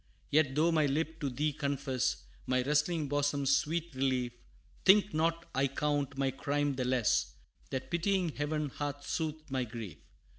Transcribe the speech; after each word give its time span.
Yet, 0.31 0.55
though 0.55 0.71
my 0.71 0.87
lip 0.87 1.19
to 1.19 1.29
thee 1.29 1.53
confess, 1.53 2.23
My 2.47 2.63
wrestling 2.63 3.07
bosom's 3.07 3.55
sweet 3.55 3.93
relief, 3.93 4.31
Think 4.83 5.13
not 5.13 5.45
I 5.53 5.67
count 5.67 6.17
my 6.17 6.31
crime 6.31 6.73
the 6.73 6.85
less, 6.85 7.35
That 7.69 7.91
pitying 7.91 8.29
Heaven 8.29 8.69
hath 8.69 9.05
soothed 9.07 9.51
my 9.51 9.63
grief. 9.63 9.97